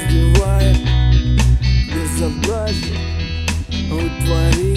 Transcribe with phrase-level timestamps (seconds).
[0.00, 0.76] Подозревая
[1.92, 3.46] безобразие
[3.90, 4.69] Вы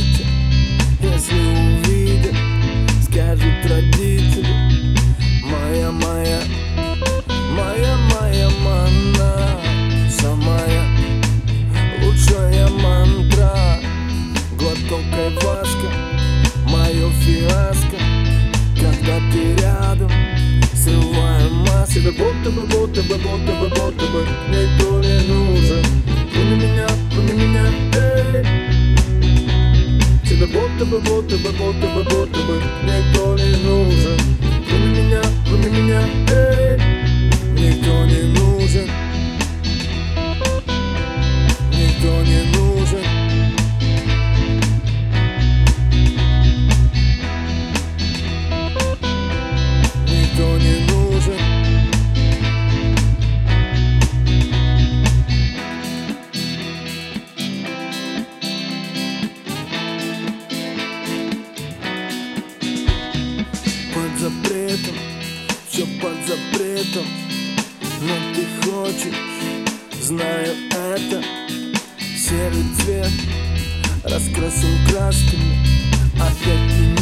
[42.03, 43.06] Никто не нужен.
[50.09, 51.39] Никто не нужен.
[63.94, 64.95] Под запретом,
[65.70, 67.05] все под запретом.
[68.02, 69.16] Но ты хочешь,
[70.02, 71.23] знаю это
[72.34, 73.12] Серый цвет
[74.03, 75.56] раскрасил красками
[76.16, 76.98] Опять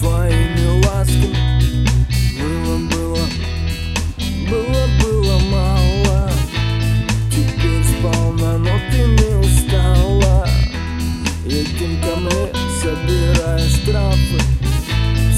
[0.00, 1.86] твоими ласками.
[2.40, 3.26] Было, было,
[4.50, 6.28] было, было мало.
[7.30, 10.44] Теперь сполна, но ты не устала.
[11.46, 12.48] Едем ко мне,
[12.82, 14.40] собирая штрафы.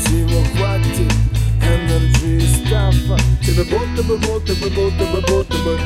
[0.00, 1.12] Всего хватит
[1.60, 3.18] энерджи и стафа.
[3.42, 5.78] Тебе будто бы, будто бы, будто бы, будто бы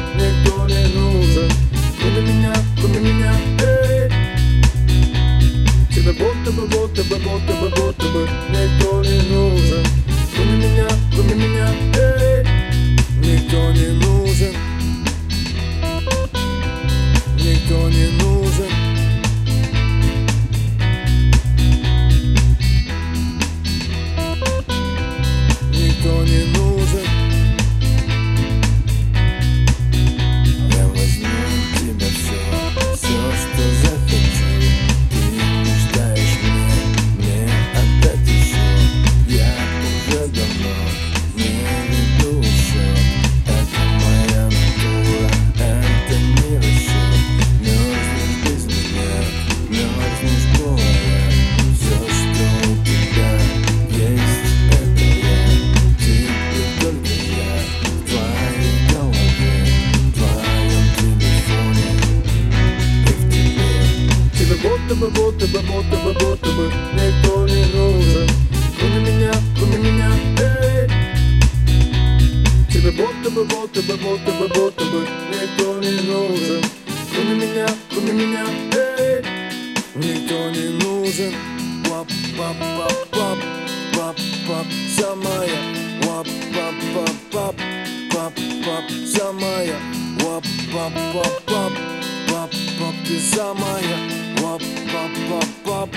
[6.56, 9.84] бы, будто бы, будто бы, будто бы Никто не нужен
[10.34, 12.44] Кроме меня, кроме меня, эй
[13.20, 14.54] Никто не нужен
[17.36, 18.35] Никто не нужен
[64.86, 66.72] будто бы, будто бы, будто бы, будто бы.
[66.94, 68.28] Никто не нужен.
[68.78, 70.88] Кроме меня, кроме меня, эй.
[72.70, 75.06] Тебе будто бы, будто бы, будто бы, будто бы.
[75.30, 76.62] Никто не нужен.
[77.12, 78.46] Кроме меня, кроме меня,
[78.76, 79.24] эй.
[79.96, 81.34] Никто не нужен.
[81.88, 82.06] Пап,
[82.38, 83.38] пап, пап, пап,
[83.96, 85.48] пап, пап, самая
[86.02, 87.56] Пап, пап, пап, пап,
[88.12, 89.74] пап, пап, самая
[90.20, 91.72] Пап, пап, пап, пап,
[92.28, 95.90] пап, пап, ты самая Пап, пап, пап, пап,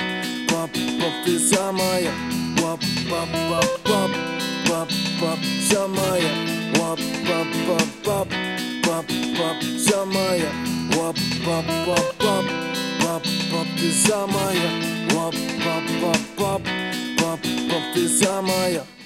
[0.49, 2.11] пап, пап, ты самая
[2.61, 2.79] Пап,
[3.09, 4.11] пап, пап, пап,
[4.67, 4.89] пап,
[5.19, 5.39] пап,
[5.69, 6.31] самая
[6.75, 8.27] Пап, пап, пап, пап,
[8.83, 9.05] пап,
[9.37, 10.49] пап, самая
[10.95, 12.45] Пап, пап, пап, пап,
[13.01, 14.69] пап, пап, ты самая
[15.09, 16.61] Пап, пап, пап, пап,
[17.17, 17.39] пап,
[17.69, 18.98] пап, ты самая